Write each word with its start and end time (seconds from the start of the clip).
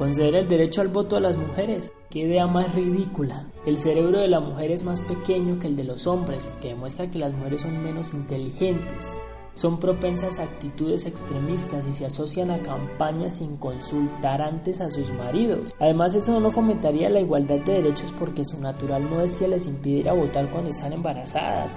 Conceder 0.00 0.34
el 0.34 0.48
derecho 0.48 0.80
al 0.80 0.88
voto 0.88 1.18
a 1.18 1.20
las 1.20 1.36
mujeres. 1.36 1.92
Qué 2.08 2.20
idea 2.20 2.46
más 2.46 2.74
ridícula. 2.74 3.44
El 3.66 3.76
cerebro 3.76 4.18
de 4.18 4.28
la 4.28 4.40
mujer 4.40 4.70
es 4.70 4.82
más 4.82 5.02
pequeño 5.02 5.58
que 5.58 5.66
el 5.66 5.76
de 5.76 5.84
los 5.84 6.06
hombres, 6.06 6.42
lo 6.42 6.58
que 6.58 6.68
demuestra 6.68 7.10
que 7.10 7.18
las 7.18 7.34
mujeres 7.34 7.60
son 7.60 7.82
menos 7.82 8.14
inteligentes. 8.14 9.14
Son 9.52 9.78
propensas 9.78 10.38
a 10.38 10.44
actitudes 10.44 11.04
extremistas 11.04 11.84
y 11.86 11.92
se 11.92 12.06
asocian 12.06 12.50
a 12.50 12.62
campañas 12.62 13.36
sin 13.36 13.58
consultar 13.58 14.40
antes 14.40 14.80
a 14.80 14.88
sus 14.88 15.12
maridos. 15.12 15.76
Además, 15.78 16.14
eso 16.14 16.40
no 16.40 16.50
fomentaría 16.50 17.10
la 17.10 17.20
igualdad 17.20 17.58
de 17.58 17.74
derechos 17.74 18.14
porque 18.18 18.46
su 18.46 18.58
natural 18.58 19.02
modestia 19.02 19.48
les 19.48 19.66
impide 19.66 19.98
ir 19.98 20.08
a 20.08 20.14
votar 20.14 20.50
cuando 20.50 20.70
están 20.70 20.94
embarazadas. 20.94 21.74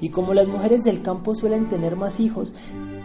Y 0.00 0.10
como 0.10 0.34
las 0.34 0.46
mujeres 0.46 0.84
del 0.84 1.02
campo 1.02 1.34
suelen 1.34 1.68
tener 1.68 1.96
más 1.96 2.20
hijos, 2.20 2.54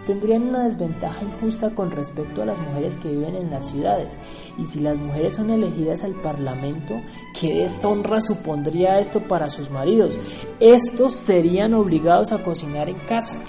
tendrían 0.06 0.44
una 0.44 0.66
desventaja 0.66 1.24
injusta 1.24 1.72
con 1.72 1.92
respecto 1.92 2.42
a 2.42 2.46
las 2.46 2.60
mujeres 2.60 3.00
que 3.00 3.12
viven 3.12 3.36
en 3.36 3.52
las 3.52 3.70
ciudades. 3.70 4.20
Y 4.58 4.66
si 4.66 4.80
las 4.80 4.98
mujeres 4.98 5.36
son 5.36 5.50
elegidas 5.50 6.04
al 6.04 6.14
Parlamento, 6.14 7.02
¿qué 7.40 7.54
deshonra 7.54 8.22
supondría 8.22 9.00
esto 9.00 9.22
para 9.22 9.50
sus 9.50 9.70
maridos? 9.70 10.20
Estos 10.60 11.14
serían 11.14 11.74
obligados 11.74 12.32
a 12.32 12.44
cocinar 12.44 12.90
en 12.90 13.00
casa. 13.00 13.42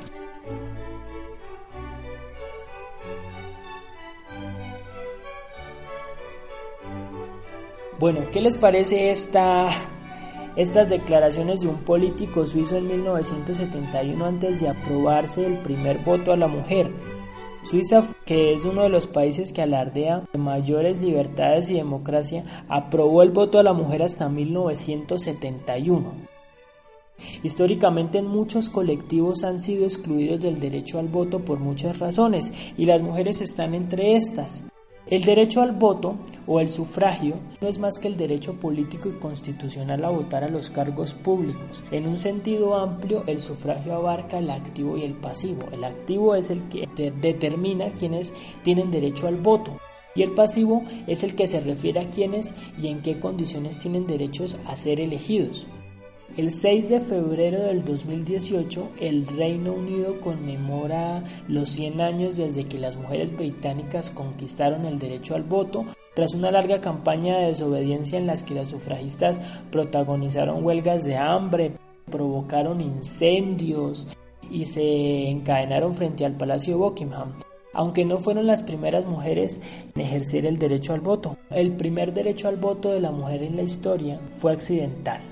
Bueno, 7.98 8.22
¿qué 8.32 8.40
les 8.40 8.56
parece 8.56 9.12
esta 9.12 9.68
estas 10.56 10.88
declaraciones 10.88 11.60
de 11.60 11.68
un 11.68 11.78
político 11.78 12.46
suizo 12.46 12.76
en 12.76 12.88
1971 12.88 14.24
antes 14.24 14.60
de 14.60 14.68
aprobarse 14.68 15.46
el 15.46 15.58
primer 15.58 15.98
voto 15.98 16.32
a 16.32 16.36
la 16.36 16.48
mujer. 16.48 16.90
Suiza, 17.62 18.04
que 18.26 18.52
es 18.52 18.64
uno 18.64 18.82
de 18.82 18.88
los 18.88 19.06
países 19.06 19.52
que 19.52 19.62
alardea 19.62 20.24
de 20.32 20.38
mayores 20.38 21.00
libertades 21.00 21.70
y 21.70 21.74
democracia, 21.74 22.44
aprobó 22.68 23.22
el 23.22 23.30
voto 23.30 23.58
a 23.58 23.62
la 23.62 23.72
mujer 23.72 24.02
hasta 24.02 24.28
1971. 24.28 26.32
Históricamente 27.42 28.20
muchos 28.20 28.68
colectivos 28.68 29.44
han 29.44 29.60
sido 29.60 29.84
excluidos 29.84 30.40
del 30.40 30.58
derecho 30.58 30.98
al 30.98 31.08
voto 31.08 31.40
por 31.40 31.60
muchas 31.60 31.98
razones 31.98 32.52
y 32.76 32.86
las 32.86 33.02
mujeres 33.02 33.40
están 33.40 33.74
entre 33.74 34.16
estas. 34.16 34.68
El 35.06 35.24
derecho 35.24 35.62
al 35.62 35.72
voto 35.72 36.16
o 36.46 36.60
el 36.60 36.68
sufragio 36.68 37.36
no 37.60 37.68
es 37.68 37.78
más 37.78 37.98
que 37.98 38.08
el 38.08 38.16
derecho 38.16 38.54
político 38.54 39.08
y 39.08 39.12
constitucional 39.12 40.04
a 40.04 40.10
votar 40.10 40.44
a 40.44 40.50
los 40.50 40.70
cargos 40.70 41.14
públicos. 41.14 41.82
En 41.90 42.06
un 42.06 42.18
sentido 42.18 42.76
amplio, 42.76 43.24
el 43.26 43.40
sufragio 43.40 43.94
abarca 43.94 44.38
el 44.38 44.50
activo 44.50 44.96
y 44.96 45.02
el 45.02 45.14
pasivo. 45.14 45.64
El 45.72 45.84
activo 45.84 46.34
es 46.34 46.50
el 46.50 46.62
que 46.68 46.88
determina 47.20 47.90
quienes 47.90 48.32
tienen 48.62 48.90
derecho 48.90 49.28
al 49.28 49.36
voto. 49.36 49.78
Y 50.14 50.22
el 50.22 50.32
pasivo 50.32 50.84
es 51.06 51.22
el 51.22 51.34
que 51.34 51.46
se 51.46 51.60
refiere 51.60 52.00
a 52.00 52.10
quienes 52.10 52.54
y 52.80 52.88
en 52.88 53.00
qué 53.00 53.18
condiciones 53.18 53.78
tienen 53.78 54.06
derechos 54.06 54.58
a 54.66 54.76
ser 54.76 55.00
elegidos. 55.00 55.66
El 56.36 56.50
6 56.50 56.88
de 56.88 57.00
febrero 57.00 57.62
del 57.62 57.84
2018, 57.84 58.92
el 59.00 59.26
Reino 59.26 59.74
Unido 59.74 60.18
conmemora 60.20 61.24
los 61.46 61.68
100 61.70 62.00
años 62.00 62.38
desde 62.38 62.64
que 62.64 62.78
las 62.78 62.96
mujeres 62.96 63.36
británicas 63.36 64.08
conquistaron 64.08 64.86
el 64.86 64.98
derecho 64.98 65.34
al 65.34 65.42
voto, 65.42 65.84
tras 66.14 66.34
una 66.34 66.50
larga 66.50 66.80
campaña 66.80 67.38
de 67.38 67.46
desobediencia 67.46 68.18
en 68.18 68.26
las 68.26 68.44
que 68.44 68.54
las 68.54 68.68
sufragistas 68.68 69.40
protagonizaron 69.70 70.64
huelgas 70.64 71.04
de 71.04 71.16
hambre, 71.16 71.72
provocaron 72.10 72.80
incendios 72.80 74.08
y 74.50 74.66
se 74.66 75.28
encadenaron 75.28 75.94
frente 75.94 76.24
al 76.24 76.36
Palacio 76.36 76.78
Buckingham 76.78 77.32
aunque 77.74 78.04
no 78.04 78.18
fueron 78.18 78.46
las 78.46 78.62
primeras 78.62 79.06
mujeres 79.06 79.62
en 79.94 80.00
ejercer 80.00 80.46
el 80.46 80.58
derecho 80.58 80.92
al 80.92 81.00
voto. 81.00 81.36
El 81.50 81.72
primer 81.72 82.12
derecho 82.12 82.48
al 82.48 82.56
voto 82.56 82.90
de 82.90 83.00
la 83.00 83.10
mujer 83.10 83.42
en 83.42 83.56
la 83.56 83.62
historia 83.62 84.20
fue 84.32 84.52
accidental. 84.52 85.22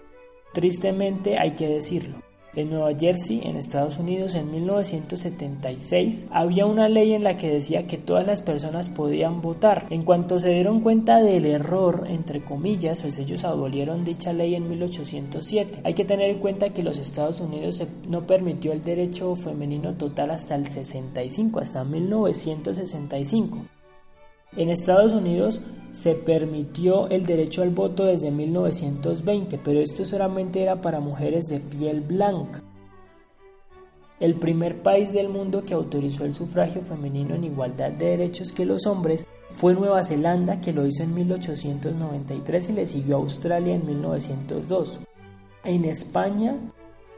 Tristemente 0.52 1.38
hay 1.38 1.52
que 1.52 1.68
decirlo. 1.68 2.29
En 2.54 2.68
Nueva 2.68 2.92
Jersey, 2.98 3.42
en 3.44 3.56
Estados 3.56 3.98
Unidos, 3.98 4.34
en 4.34 4.50
1976, 4.50 6.26
había 6.32 6.66
una 6.66 6.88
ley 6.88 7.12
en 7.12 7.22
la 7.22 7.36
que 7.36 7.48
decía 7.48 7.86
que 7.86 7.96
todas 7.96 8.26
las 8.26 8.42
personas 8.42 8.88
podían 8.88 9.40
votar. 9.40 9.86
En 9.90 10.02
cuanto 10.02 10.40
se 10.40 10.50
dieron 10.50 10.80
cuenta 10.80 11.22
del 11.22 11.46
error, 11.46 12.06
entre 12.08 12.42
comillas, 12.42 13.02
pues 13.02 13.18
ellos 13.20 13.44
abolieron 13.44 14.04
dicha 14.04 14.32
ley 14.32 14.56
en 14.56 14.68
1807. 14.68 15.82
Hay 15.84 15.94
que 15.94 16.04
tener 16.04 16.30
en 16.30 16.40
cuenta 16.40 16.70
que 16.70 16.82
los 16.82 16.98
Estados 16.98 17.40
Unidos 17.40 17.84
no 18.08 18.26
permitió 18.26 18.72
el 18.72 18.82
derecho 18.82 19.36
femenino 19.36 19.94
total 19.94 20.32
hasta 20.32 20.56
el 20.56 20.66
65, 20.66 21.60
hasta 21.60 21.84
1965. 21.84 23.58
En 24.56 24.70
Estados 24.70 25.12
Unidos 25.12 25.60
se 25.92 26.14
permitió 26.14 27.08
el 27.08 27.26
derecho 27.26 27.62
al 27.62 27.70
voto 27.70 28.04
desde 28.04 28.30
1920, 28.30 29.58
pero 29.58 29.80
esto 29.80 30.04
solamente 30.04 30.62
era 30.62 30.80
para 30.80 31.00
mujeres 31.00 31.46
de 31.46 31.60
piel 31.60 32.00
blanca. 32.00 32.62
El 34.20 34.34
primer 34.34 34.82
país 34.82 35.12
del 35.12 35.30
mundo 35.30 35.64
que 35.64 35.74
autorizó 35.74 36.24
el 36.24 36.34
sufragio 36.34 36.82
femenino 36.82 37.34
en 37.34 37.44
igualdad 37.44 37.90
de 37.92 38.06
derechos 38.06 38.52
que 38.52 38.66
los 38.66 38.86
hombres 38.86 39.26
fue 39.50 39.74
Nueva 39.74 40.04
Zelanda, 40.04 40.60
que 40.60 40.72
lo 40.72 40.86
hizo 40.86 41.02
en 41.02 41.14
1893 41.14 42.68
y 42.68 42.72
le 42.72 42.86
siguió 42.86 43.16
Australia 43.16 43.74
en 43.74 43.86
1902. 43.86 45.00
En 45.64 45.84
España 45.86 46.58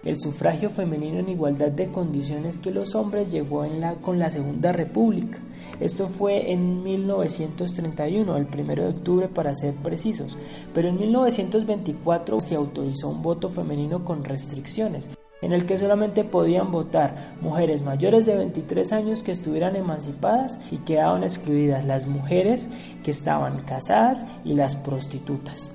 el 0.05 0.21
sufragio 0.21 0.69
femenino 0.69 1.19
en 1.19 1.29
igualdad 1.29 1.71
de 1.71 1.89
condiciones 1.89 2.59
que 2.59 2.73
los 2.73 2.95
hombres 2.95 3.31
llegó 3.31 3.65
en 3.65 3.81
la, 3.81 3.95
con 3.95 4.19
la 4.19 4.31
Segunda 4.31 4.73
República. 4.73 5.39
Esto 5.81 6.07
fue 6.07 6.53
en 6.53 6.83
1931, 6.83 8.37
el 8.37 8.47
1 8.47 8.75
de 8.75 8.89
octubre 8.89 9.29
para 9.29 9.55
ser 9.55 9.75
precisos, 9.75 10.37
pero 10.75 10.89
en 10.89 10.99
1924 10.99 12.41
se 12.41 12.57
autorizó 12.57 13.09
un 13.09 13.23
voto 13.23 13.49
femenino 13.49 14.05
con 14.05 14.25
restricciones, 14.25 15.11
en 15.41 15.53
el 15.53 15.67
que 15.67 15.79
solamente 15.79 16.25
podían 16.25 16.71
votar 16.71 17.35
mujeres 17.41 17.83
mayores 17.83 18.27
de 18.27 18.37
23 18.37 18.93
años 18.93 19.23
que 19.23 19.33
estuvieran 19.33 19.75
emancipadas 19.77 20.61
y 20.71 20.79
quedaban 20.79 21.25
excluidas 21.25 21.85
las 21.85 22.07
mujeres 22.07 22.69
que 23.05 23.11
estaban 23.11 23.62
casadas 23.62 24.25
y 24.45 24.55
las 24.55 24.77
prostitutas. 24.77 25.73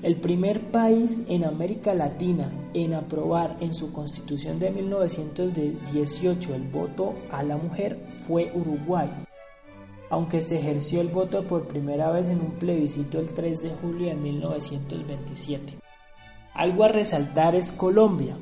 El 0.00 0.14
primer 0.14 0.60
país 0.70 1.24
en 1.28 1.44
América 1.44 1.92
Latina 1.92 2.48
en 2.72 2.94
aprobar 2.94 3.56
en 3.60 3.74
su 3.74 3.92
constitución 3.92 4.60
de 4.60 4.70
1918 4.70 6.54
el 6.54 6.62
voto 6.62 7.16
a 7.32 7.42
la 7.42 7.56
mujer 7.56 7.98
fue 8.24 8.52
Uruguay, 8.54 9.10
aunque 10.08 10.40
se 10.40 10.60
ejerció 10.60 11.00
el 11.00 11.08
voto 11.08 11.48
por 11.48 11.66
primera 11.66 12.12
vez 12.12 12.28
en 12.28 12.40
un 12.40 12.52
plebiscito 12.52 13.18
el 13.18 13.32
3 13.32 13.60
de 13.60 13.70
julio 13.70 14.06
de 14.06 14.14
1927. 14.14 15.80
Algo 16.54 16.84
a 16.84 16.88
resaltar 16.88 17.56
es 17.56 17.72
Colombia. 17.72 18.36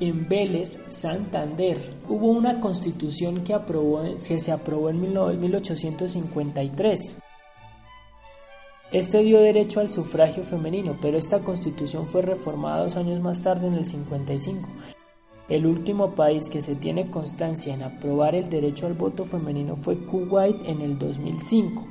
En 0.00 0.28
Vélez, 0.28 0.84
Santander, 0.90 1.94
hubo 2.10 2.26
una 2.26 2.60
constitución 2.60 3.42
que, 3.42 3.54
aprobó, 3.54 4.02
que 4.02 4.38
se 4.38 4.52
aprobó 4.52 4.90
en 4.90 5.00
1853 5.00 7.16
este 8.92 9.18
dio 9.18 9.40
derecho 9.40 9.80
al 9.80 9.88
sufragio 9.88 10.42
femenino, 10.42 10.96
pero 11.00 11.16
esta 11.16 11.40
constitución 11.40 12.06
fue 12.06 12.22
reformada 12.22 12.82
dos 12.82 12.96
años 12.96 13.20
más 13.20 13.42
tarde 13.42 13.68
en 13.68 13.74
el 13.74 13.86
55. 13.86 14.68
El 15.48 15.66
último 15.66 16.14
país 16.14 16.48
que 16.48 16.62
se 16.62 16.74
tiene 16.74 17.10
constancia 17.10 17.74
en 17.74 17.82
aprobar 17.82 18.34
el 18.34 18.48
derecho 18.48 18.86
al 18.86 18.94
voto 18.94 19.24
femenino 19.24 19.76
fue 19.76 19.98
Kuwait 19.98 20.66
en 20.66 20.80
el 20.80 20.98
2005. 20.98 21.84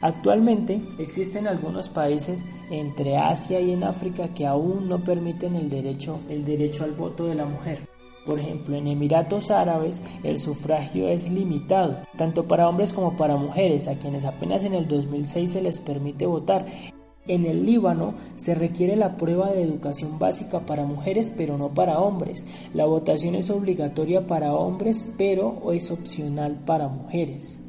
Actualmente 0.00 0.80
existen 0.98 1.46
algunos 1.46 1.88
países 1.88 2.44
entre 2.70 3.16
Asia 3.16 3.60
y 3.60 3.70
en 3.70 3.84
África 3.84 4.34
que 4.34 4.46
aún 4.46 4.88
no 4.88 4.98
permiten 4.98 5.56
el 5.56 5.70
derecho, 5.70 6.20
el 6.28 6.44
derecho 6.44 6.84
al 6.84 6.92
voto 6.92 7.26
de 7.26 7.34
la 7.34 7.44
mujer. 7.44 7.88
Por 8.24 8.38
ejemplo, 8.38 8.76
en 8.76 8.86
Emiratos 8.86 9.50
Árabes 9.50 10.00
el 10.22 10.38
sufragio 10.38 11.08
es 11.08 11.30
limitado, 11.30 11.98
tanto 12.16 12.46
para 12.46 12.68
hombres 12.68 12.92
como 12.92 13.16
para 13.16 13.36
mujeres, 13.36 13.88
a 13.88 13.96
quienes 13.96 14.24
apenas 14.24 14.62
en 14.64 14.74
el 14.74 14.86
2006 14.86 15.50
se 15.50 15.62
les 15.62 15.80
permite 15.80 16.26
votar. 16.26 16.66
En 17.26 17.46
el 17.46 17.66
Líbano 17.66 18.14
se 18.36 18.54
requiere 18.54 18.96
la 18.96 19.16
prueba 19.16 19.50
de 19.52 19.62
educación 19.62 20.18
básica 20.18 20.66
para 20.66 20.84
mujeres 20.84 21.32
pero 21.36 21.56
no 21.56 21.68
para 21.68 22.00
hombres. 22.00 22.46
La 22.74 22.84
votación 22.84 23.36
es 23.36 23.48
obligatoria 23.50 24.26
para 24.26 24.54
hombres 24.54 25.04
pero 25.16 25.72
es 25.72 25.90
opcional 25.90 26.60
para 26.64 26.88
mujeres. 26.88 27.60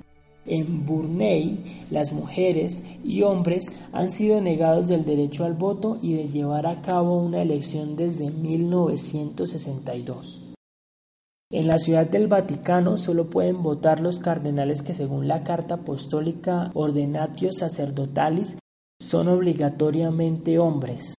En 0.46 0.86
Brunei, 0.86 1.86
las 1.90 2.12
mujeres 2.12 2.84
y 3.04 3.22
hombres 3.22 3.72
han 3.94 4.12
sido 4.12 4.42
negados 4.42 4.90
del 4.90 5.06
derecho 5.06 5.46
al 5.46 5.54
voto 5.54 5.98
y 6.02 6.14
de 6.14 6.28
llevar 6.28 6.68
a 6.68 6.82
cabo 6.82 7.18
una 7.18 7.42
elección 7.42 7.96
desde 7.96 8.30
1962. 8.30 10.43
En 11.54 11.68
la 11.68 11.78
ciudad 11.78 12.08
del 12.08 12.28
Vaticano 12.28 12.98
solo 12.98 13.30
pueden 13.30 13.62
votar 13.62 14.00
los 14.00 14.18
cardenales 14.18 14.82
que 14.82 14.96
según 14.96 15.28
la 15.28 15.44
Carta 15.44 15.76
Apostólica 15.76 16.72
Ordenatio 16.74 17.54
Sacerdotalis 17.54 18.58
son 19.00 19.28
obligatoriamente 19.28 20.58
hombres 20.58 21.14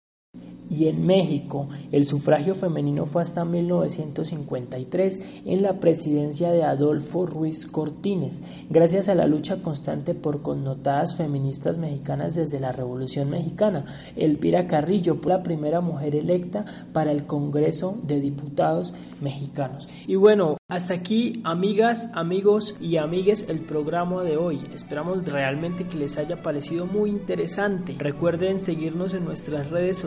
y 0.71 0.87
en 0.87 1.05
México 1.05 1.69
el 1.93 2.07
sufragio 2.07 2.55
femenino 2.55 3.07
fue 3.07 3.23
hasta 3.23 3.45
1953 3.45 5.21
en 5.45 5.63
la 5.63 5.81
presidencia 5.81 6.51
de 6.51 6.65
Adolfo 6.65 7.27
Ruiz 7.27 7.67
Cortines, 7.67 8.43
gracias 8.71 9.09
a 9.09 9.15
la 9.15 9.27
lucha 9.27 9.63
constante 9.63 10.15
por 10.15 10.43
connotadas 10.43 11.17
feministas 11.17 11.77
mexicanas 11.77 12.35
desde 12.35 12.61
la 12.61 12.73
Revolución 12.73 13.31
Mexicana. 13.31 13.85
Elvira 14.17 14.67
Carrillo, 14.67 15.19
la 15.27 15.43
primera 15.43 15.81
mujer 15.81 16.15
electa 16.15 16.65
para 16.93 17.11
el 17.11 17.27
Congreso 17.27 17.99
de 18.03 18.21
Diputados 18.21 18.95
mexicanos. 19.21 19.89
Y 20.07 20.17
bueno, 20.17 20.59
hasta 20.69 20.95
aquí, 20.95 21.41
amigas, 21.45 22.11
amigos 22.15 22.77
y 22.81 22.97
amigues, 22.97 23.49
el 23.49 23.61
programa 23.61 24.23
de 24.23 24.37
hoy. 24.37 24.61
Esperamos 24.75 25.25
realmente 25.25 25.85
que 25.87 25.97
les 25.97 26.19
haya 26.19 26.43
parecido 26.43 26.87
muy 26.87 27.11
interesante. 27.11 27.97
Recuerden 27.99 28.61
seguirnos 28.61 29.15
en 29.15 29.25
nuestras 29.25 29.71
redes 29.71 29.99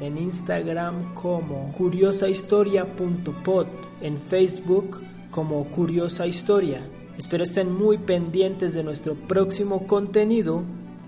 en 0.00 0.16
Instagram 0.16 1.14
como 1.14 1.72
curiosahistoria.pod, 1.72 3.66
en 4.00 4.18
Facebook 4.18 5.00
como 5.30 5.64
Curiosa 5.66 6.26
Historia. 6.26 6.86
Espero 7.18 7.42
estén 7.44 7.72
muy 7.72 7.98
pendientes 7.98 8.72
de 8.72 8.84
nuestro 8.84 9.14
próximo 9.14 9.86
contenido 9.86 10.62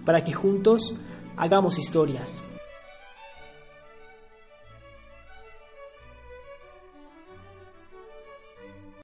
para 0.04 0.24
que 0.24 0.32
juntos 0.32 0.96
hagamos 1.36 1.78
historias. 1.78 2.44